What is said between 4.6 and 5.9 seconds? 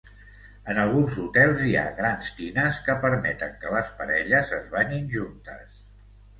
es banyin juntes.